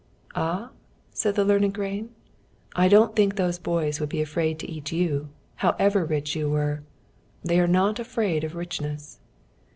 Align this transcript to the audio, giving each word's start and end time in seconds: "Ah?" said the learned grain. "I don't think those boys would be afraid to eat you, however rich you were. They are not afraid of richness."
"Ah?" 0.33 0.71
said 1.11 1.35
the 1.35 1.45
learned 1.45 1.75
grain. 1.75 2.09
"I 2.75 2.87
don't 2.87 3.15
think 3.15 3.35
those 3.35 3.59
boys 3.59 3.99
would 3.99 4.09
be 4.09 4.19
afraid 4.19 4.57
to 4.57 4.67
eat 4.67 4.91
you, 4.91 5.29
however 5.57 6.03
rich 6.03 6.35
you 6.35 6.49
were. 6.49 6.81
They 7.43 7.59
are 7.59 7.67
not 7.67 7.99
afraid 7.99 8.43
of 8.43 8.55
richness." 8.55 9.19